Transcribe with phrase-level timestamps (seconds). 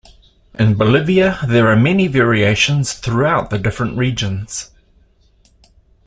[0.57, 4.71] In Bolivia, there are many variations throughout the different regions.